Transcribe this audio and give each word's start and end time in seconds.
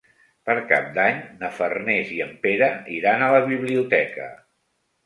Per 0.49 0.53
Cap 0.71 0.87
d'Any 0.95 1.19
na 1.43 1.51
Farners 1.59 2.15
i 2.17 2.19
en 2.27 2.35
Pere 2.47 2.73
iran 2.99 3.29
a 3.29 3.33
la 3.39 3.47
biblioteca. 3.55 4.33